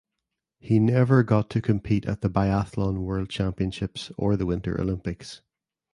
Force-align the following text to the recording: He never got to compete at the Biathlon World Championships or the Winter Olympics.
He 0.59 0.79
never 0.79 1.21
got 1.21 1.47
to 1.51 1.61
compete 1.61 2.07
at 2.07 2.21
the 2.21 2.27
Biathlon 2.27 3.03
World 3.03 3.29
Championships 3.29 4.11
or 4.17 4.35
the 4.35 4.47
Winter 4.47 4.81
Olympics. 4.81 5.43